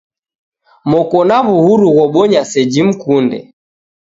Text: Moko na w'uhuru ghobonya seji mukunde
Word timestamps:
Moko 0.91 1.17
na 1.27 1.37
w'uhuru 1.45 1.85
ghobonya 1.95 2.41
seji 2.51 2.81
mukunde 2.87 3.39